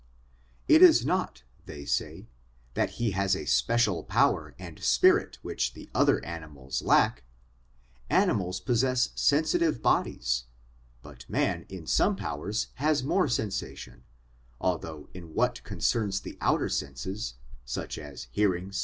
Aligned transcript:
'It 0.75 0.81
is 0.81 1.05
not/ 1.05 1.43
they 1.67 1.85
say,' 1.85 2.27
that 2.73 2.89
he 2.97 3.11
has 3.11 3.35
a 3.35 3.45
special 3.45 4.03
power 4.03 4.55
and 4.57 4.83
spirit 4.83 5.37
which 5.43 5.73
the 5.73 5.91
other 5.93 6.25
animals 6.25 6.81
lack: 6.81 7.23
animals 8.09 8.59
possess 8.59 9.09
sensitive 9.13 9.83
bodies, 9.83 10.45
but 11.03 11.29
man 11.29 11.67
in 11.69 11.85
some 11.85 12.15
powers 12.15 12.69
has 12.81 13.03
more 13.03 13.27
sensation 13.27 14.03
'although, 14.59 15.07
in 15.13 15.35
what 15.35 15.63
concerns 15.63 16.21
the 16.21 16.35
outer 16.41 16.67
senses, 16.67 17.35
such 17.63 17.99
as 17.99 18.27
hearing, 18.31 18.71
sight, 18.71 18.71
1 18.71 18.71
Man. 18.71 18.73